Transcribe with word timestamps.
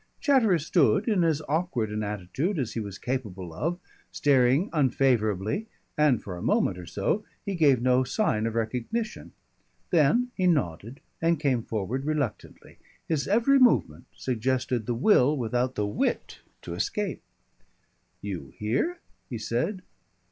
Chatteris 0.19 0.65
stood 0.65 1.07
in 1.07 1.23
as 1.23 1.43
awkward 1.47 1.91
an 1.91 2.01
attitude 2.01 2.57
as 2.57 2.73
he 2.73 2.79
was 2.79 2.97
capable 2.97 3.53
of, 3.53 3.79
staring 4.11 4.67
unfavourably, 4.73 5.67
and 5.95 6.23
for 6.23 6.35
a 6.35 6.41
moment 6.41 6.79
or 6.79 6.87
so 6.87 7.23
he 7.45 7.53
gave 7.53 7.83
no 7.83 8.03
sign 8.03 8.47
of 8.47 8.55
recognition. 8.55 9.31
Then 9.91 10.31
he 10.33 10.47
nodded 10.47 11.01
and 11.21 11.39
came 11.39 11.61
forward 11.61 12.03
reluctantly. 12.03 12.79
His 13.07 13.27
every 13.27 13.59
movement 13.59 14.05
suggested 14.15 14.87
the 14.87 14.95
will 14.95 15.37
without 15.37 15.75
the 15.75 15.85
wit 15.85 16.39
to 16.63 16.73
escape. 16.73 17.21
"You 18.21 18.53
here?" 18.57 19.01
he 19.29 19.37
said. 19.37 19.83